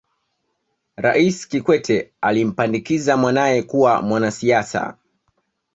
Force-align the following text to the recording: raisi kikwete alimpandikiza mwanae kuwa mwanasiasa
raisi 0.97 1.49
kikwete 1.49 2.11
alimpandikiza 2.21 3.17
mwanae 3.17 3.63
kuwa 3.63 4.01
mwanasiasa 4.01 4.97